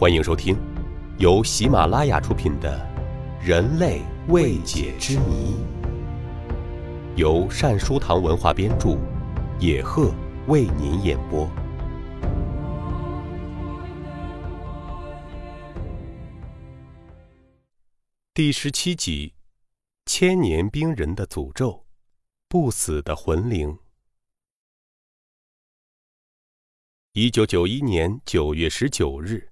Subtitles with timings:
[0.00, 0.56] 欢迎收听，
[1.18, 2.90] 由喜马拉雅出品的
[3.46, 5.54] 《人类未解之谜》，
[7.16, 8.96] 由善书堂文化编著，
[9.58, 10.10] 野鹤
[10.48, 11.46] 为您演播。
[18.32, 19.34] 第十七集：
[20.06, 21.84] 千年冰人的诅咒，
[22.48, 23.78] 不死的魂灵。
[27.12, 29.49] 一九九一年九月十九日。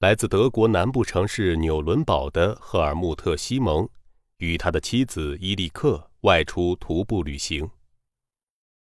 [0.00, 3.86] 来自德国南部城市纽伦堡的赫尔穆特·西蒙，
[4.38, 7.70] 与他的妻子伊利克外出徒步旅行，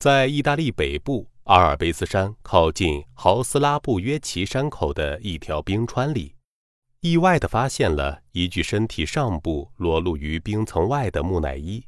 [0.00, 6.34] 在意大利北部阿尔卑斯山靠近豪斯拉布约奇山口的一条冰川里，
[7.00, 11.82] 意外地发现了一具身体上部裸露于冰层外的木乃伊。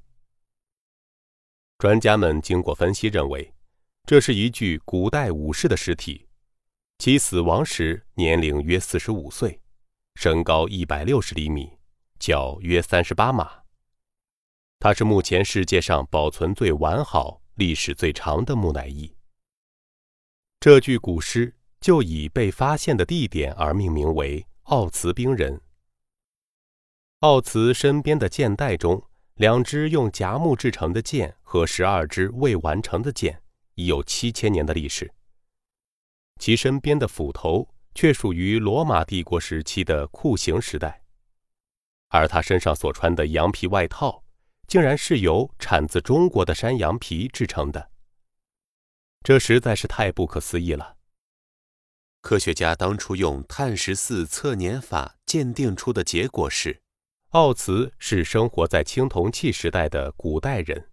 [1.76, 3.52] 专家们经过分析认为，
[4.06, 6.24] 这是一具古代武士的尸体。
[7.00, 9.58] 其死亡时年龄约四十五岁，
[10.16, 11.72] 身高一百六十厘米，
[12.18, 13.50] 脚约三十八码。
[14.78, 19.10] 它是目前世界上保存最完好、历史最长的木乃伊。
[20.60, 25.58] 这具古尸就以被发现的地点而命名为奥茨冰人。
[27.20, 29.02] 奥茨身边的剑袋中，
[29.36, 33.42] 两支用夹木制成的剑和十二支未完成的剑，
[33.76, 35.10] 已有七千年的历史。
[36.40, 41.02] 其身边的斧头却属于罗马帝国时期的酷刑时代，
[42.08, 44.24] 而他身上所穿的羊皮外套，
[44.66, 47.90] 竟然是由产自中国的山羊皮制成的。
[49.22, 50.96] 这实在是太不可思议了。
[52.22, 56.80] 科学家当初用碳十四测年法鉴定出的结果是，
[57.30, 60.88] 奥茨是生活在青铜器时代的古代人，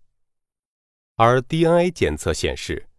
[1.16, 2.90] 而 DNA 检测显示，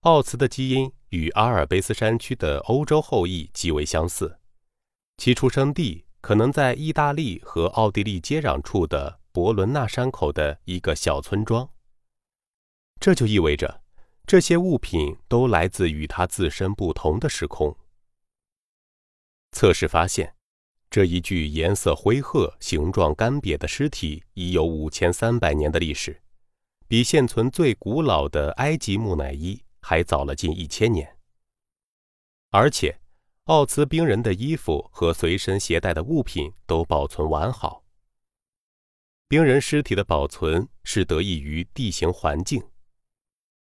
[0.00, 0.90] 奥茨的基因。
[1.10, 4.38] 与阿尔卑斯山区的欧洲后裔极为相似，
[5.16, 11.68] 其出生地可能在意大利和奥地利接壤处的博伦纳山口的一个小村庄。
[13.00, 13.82] 这就意味着，
[14.26, 17.76] 这些物品都来自与他自身不同的时空。
[19.52, 20.34] 测试发现，
[20.90, 26.20] 这一具颜色灰褐、形状干瘪的尸体已有五千三百年的历史，
[26.86, 29.62] 比现存最古老的埃及木乃伊。
[29.80, 31.18] 还早了近一千年，
[32.50, 33.00] 而且
[33.44, 37.84] 奥茨冰人的衣服和随身携带的物品都保存完好。
[39.28, 42.62] 冰人尸体的保存是得益于地形环境，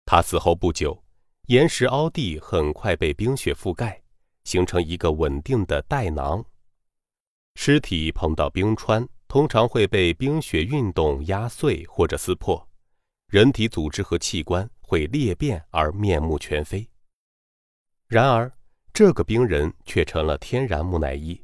[0.04, 1.02] 他死后不久，
[1.46, 4.02] 岩石凹地很快被冰雪覆盖，
[4.44, 6.44] 形成一个稳定的袋囊。
[7.54, 12.68] 尸体碰到冰川，通常会被冰雪运动压碎或者撕破，
[13.28, 14.68] 人体组织和器官。
[14.92, 16.86] 会裂变而面目全非。
[18.08, 18.53] 然而，
[18.92, 21.42] 这个冰人却成了天然木乃伊。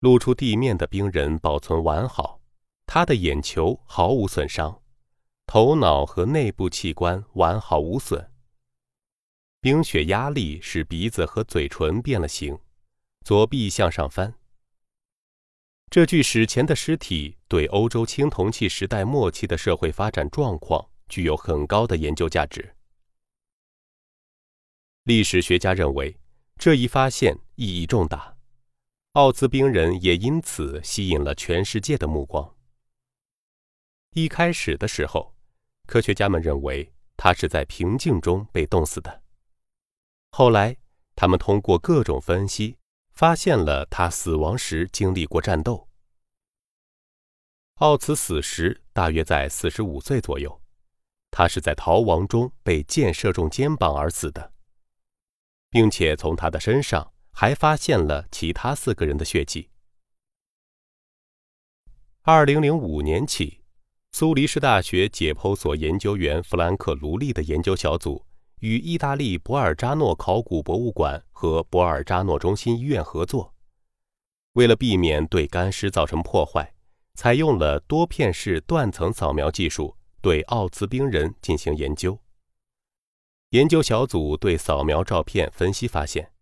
[0.00, 2.40] 露出地面的冰人保存完好，
[2.84, 4.82] 他的眼球毫无损伤，
[5.46, 8.28] 头脑和内部器官完好无损。
[9.60, 12.58] 冰雪压力使鼻子和嘴唇变了形，
[13.24, 14.34] 左臂向上翻。
[15.88, 20.88] 这具史前的尸体对欧洲青铜器时代末期的社会发展状况。
[21.12, 22.74] 具有很高的研究价值。
[25.02, 26.18] 历史学家认为，
[26.56, 28.34] 这一发现意义重大，
[29.12, 32.56] 奥兹冰人也因此吸引了全世界的目光。
[34.14, 35.34] 一开始的时候，
[35.86, 39.22] 科学家们认为他是在平静中被冻死的。
[40.30, 40.78] 后来，
[41.14, 42.78] 他们通过各种分析，
[43.12, 45.90] 发现了他死亡时经历过战斗。
[47.74, 50.61] 奥茨死时大约在四十五岁左右。
[51.32, 54.52] 他是在逃亡中被箭射中肩膀而死的，
[55.70, 59.70] 并且从他的身上还发现了其他四个人的血迹。
[62.20, 63.62] 二零零五年起，
[64.12, 68.22] 苏黎世大学解剖所研究员弗兰克·卢利的研究小组
[68.60, 73.54] 与意大利博尔扎诺考古博物馆和博尔扎诺中心医院合作，
[74.52, 76.74] 为了避免对干尸造成破坏，
[77.14, 79.96] 采用了多片式断层扫描技术。
[80.22, 82.18] 对奥茨冰人进行研究。
[83.50, 86.32] 研究小组对扫描照片分析发现，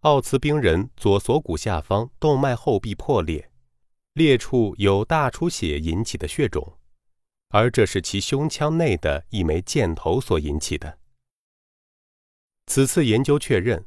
[0.00, 3.50] 奥茨冰人左锁骨下方动脉后壁破裂，
[4.14, 6.78] 裂处有大出血引起的血肿，
[7.48, 10.98] 而这是其胸腔内的一枚箭头所引起的。
[12.66, 13.84] 此次研究确认，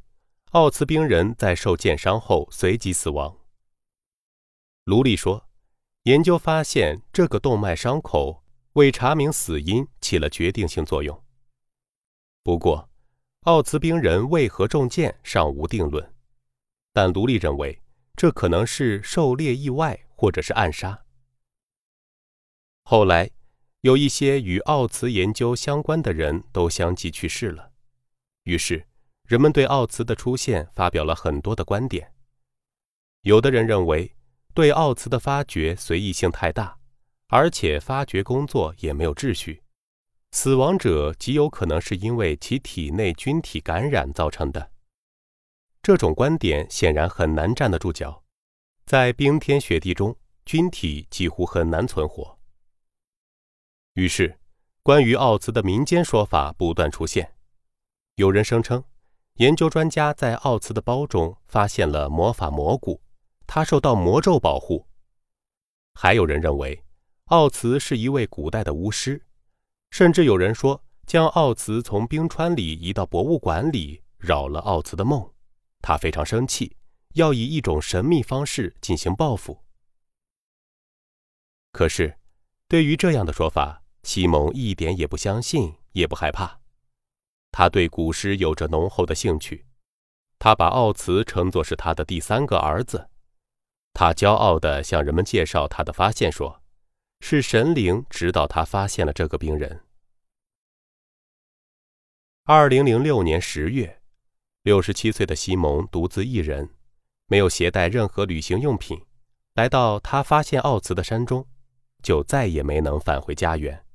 [0.51, 3.35] 奥茨冰人在受箭伤后随即死亡。
[4.83, 5.47] 卢利说，
[6.03, 8.43] 研究发现这个动脉伤口。
[8.79, 11.21] 为查明死因起了决定性作用。
[12.43, 12.89] 不过，
[13.41, 16.13] 奥茨冰人为何中箭尚无定论。
[16.93, 17.81] 但卢利认为
[18.15, 20.97] 这可能是狩猎意外或者是暗杀。
[22.83, 23.29] 后来，
[23.81, 27.73] 有一些与奥茨研究相关的人都相继去世了，
[28.43, 28.87] 于是
[29.23, 32.13] 人们对奥茨的出现发表了很多的观点。
[33.23, 34.15] 有的人认为，
[34.53, 36.78] 对奥茨的发掘随意性太大，
[37.29, 39.61] 而且发掘工作也没有秩序，
[40.31, 44.71] 死亡者极有可能是因为其体内菌体感染造成的。
[45.83, 48.23] 这种观点显然很难站得住脚，
[48.85, 52.39] 在冰天雪地中，菌体几乎很难存活。
[53.93, 54.39] 于是，
[54.81, 57.35] 关于奥茨的民间说法不断出现。
[58.15, 58.83] 有人声称，
[59.35, 62.99] 研究专家在奥茨的包中发现了魔法蘑菇，
[63.45, 64.87] 他受到魔咒保护。
[65.93, 66.83] 还有人认为，
[67.29, 69.23] 奥茨是一位古代的巫师，
[69.91, 75.31] 甚至有人说，将奥茨从冰川里移到博物馆里，扰了奥茨的梦。
[75.79, 76.75] 他非常生气，
[77.13, 79.59] 要以一种神秘方式进行报复。
[81.71, 82.17] 可是，
[82.67, 86.59] 对于这样的说法，西蒙一点也不相信，也不害怕。
[87.51, 89.67] 他对古诗有着浓厚的兴趣，
[90.39, 93.07] 他把奥茨称作是他的第三个儿子。
[93.93, 96.63] 他骄傲地向人们介绍他的发现，说
[97.21, 99.83] 是神灵指导他发现了这个病人。
[102.43, 104.01] 二零零六年十月，
[104.63, 106.75] 六十七岁的西蒙独自一人，
[107.27, 108.99] 没有携带任何旅行用品，
[109.53, 111.47] 来到他发现奥茨的山中，
[112.01, 113.85] 就再也没能返回家园。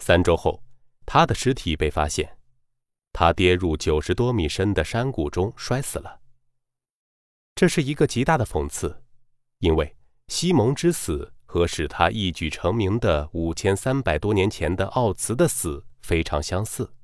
[0.00, 0.62] 三周后，
[1.06, 2.36] 他的尸体被发现，
[3.12, 6.20] 他跌入九十多米深的山谷中摔死了。
[7.54, 9.02] 这是一个极大的讽刺，
[9.60, 9.96] 因为
[10.28, 16.94] 西蒙之死和使他一举成名的五千三百多年前的奥茨的死非常相似。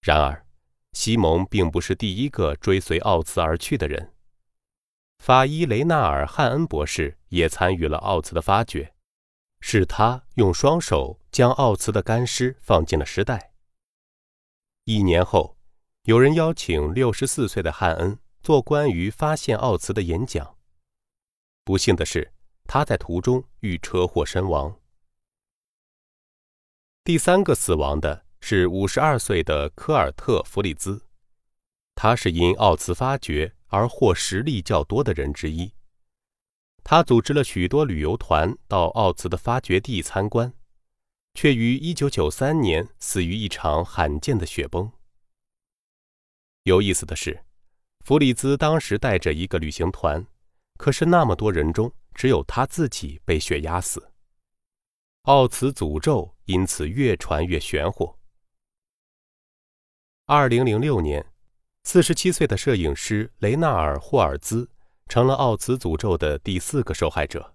[0.00, 0.46] 然而，
[0.92, 4.14] 西蒙并不是第一个追随奥茨而去的人，
[5.18, 8.94] 法医雷纳尔·汉恩博士也参与了奥茨的发掘。
[9.60, 13.54] 是他用双手将奥茨的干尸放进了尸袋。
[14.84, 15.58] 一年后，
[16.04, 20.54] 有人邀请六十四岁的汉恩做关于发现奥茨的演讲。
[21.64, 22.32] 不幸的是，
[22.68, 24.78] 他在途中遇车祸身亡。
[27.02, 31.02] 第三个死亡的是五十二岁的科尔特·弗里兹，
[31.94, 35.72] 他是因奥茨发掘而获实力较多的人之一。
[36.84, 40.52] 他组织了许多旅游团到奥茨的发掘地参观，
[41.32, 44.92] 却于1993年死于一场罕见的雪崩。
[46.64, 47.42] 有意思的是，
[48.04, 50.26] 弗里兹当时带着一个旅行团，
[50.76, 54.10] 可是那么多人中，只有他自己被雪压死。
[55.22, 58.18] 奥茨诅咒因此越传越玄乎。
[60.26, 61.32] 2006年
[61.84, 64.68] ，47岁的摄影师雷纳尔·霍尔兹。
[65.08, 67.54] 成了奥茨诅咒的第四个受害者。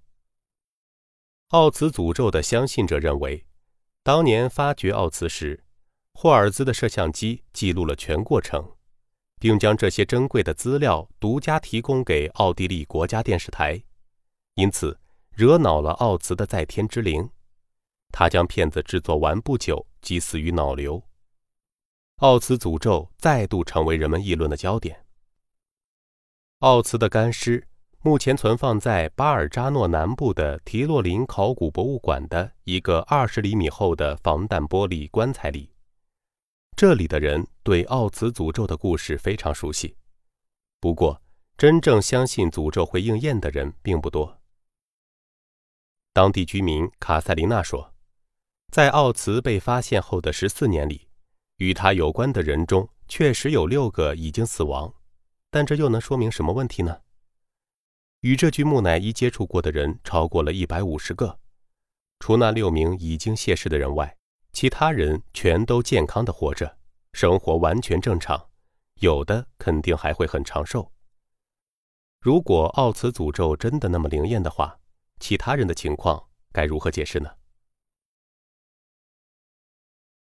[1.50, 3.46] 奥茨诅咒的相信者认为，
[4.02, 5.64] 当年发掘奥茨时，
[6.16, 8.76] 霍尔兹的摄像机记录了全过程，
[9.40, 13.84] 并将这些珍贵的资料独家提供给奥地利国家电视台，
[14.56, 15.00] 因此
[15.32, 17.30] 惹恼了奥茨的在天之灵。
[18.12, 21.02] 他将片子制作完不久即死于脑瘤。
[22.18, 25.04] 奥茨诅咒再度成为人们议论的焦点。
[26.60, 27.68] 奥茨的干尸
[28.04, 35.72] 目前存放在巴尔扎诺南部的提洛林考古博物馆的一个二十厘米厚的防弹玻璃棺材里。
[36.76, 39.96] 这里的人对奥茨诅咒的故事非常熟悉，
[40.80, 41.22] 不过
[41.58, 44.40] 真正相信诅咒会应验的人并不多。
[46.14, 47.92] 当地居民卡塞琳娜说，
[48.72, 51.08] 在奥茨被发现后的十四年里，
[51.58, 54.94] 与他有关的人中确实有六个已经死亡。
[55.50, 57.02] 但这又能说明什么问题呢？
[58.22, 61.40] 与这具木乃伊接触过的人超过了一百五十个，
[62.20, 64.16] 除那六名已经谢世的人外，
[64.52, 66.78] 其他人全都健康的活着，
[67.14, 68.50] 生活完全正常，
[69.00, 70.92] 有的肯定还会很长寿。
[72.20, 74.80] 如果奥茨诅咒真的那么灵验的话，
[75.24, 77.30] 其他人的情况该如何解释呢？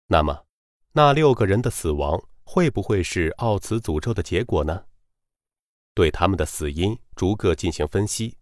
[0.06, 0.46] 那么，
[0.92, 4.86] 那六个人的死亡会不会是奥茨诅咒的结果呢？
[5.96, 8.38] 对他们的死因逐个进行分析，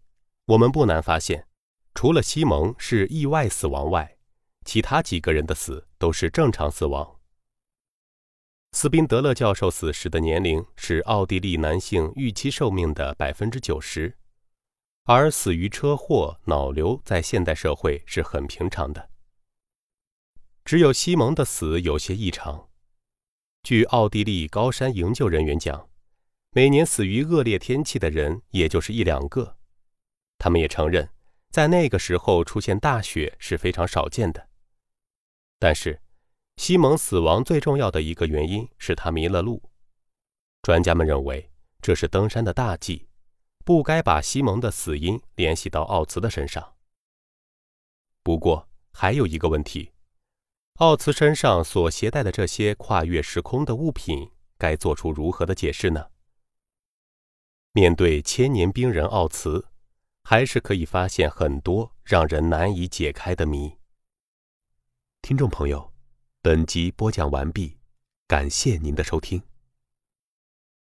[0.48, 1.48] 我们不难发现，
[1.96, 4.18] 除了西蒙是意外死亡外，
[4.66, 7.22] 其他几个人的死都是正常死亡。
[8.74, 14.18] 斯宾德勒教授死时的年龄是奥地利男性预期寿命的百分之九十，
[15.04, 19.10] 而死于车祸、脑瘤在现代社会是很平常的。
[20.64, 22.70] 只有西蒙的死有些异常。
[23.64, 25.88] 据奥地利高山营救人员讲。
[26.54, 29.56] 每年死于恶劣天气的人也就是一两个。
[30.38, 31.10] 他们也承认，
[31.50, 34.50] 在那个时候出现大雪是非常少见的。
[35.58, 36.02] 但是，
[36.58, 39.64] 西蒙死亡最重要的一个原因是他迷了路。
[40.62, 41.50] 专家们认为
[41.82, 43.08] 这是登山的大忌，
[43.62, 46.76] 不该把西蒙的死因联系到奥茨的身上。
[48.24, 49.92] 不过，还有一个问题：
[50.76, 56.08] 奥茨身上所携带的这些跨越时空的物品，该做出如何的解释呢？
[57.72, 59.68] 面对千年冰人奥茨。
[60.24, 63.76] 还是可以发现很多让人难以解开的谜。
[65.24, 65.92] 听众朋友，
[66.44, 67.80] 本集播讲完毕，
[68.28, 69.42] 感谢您的收听。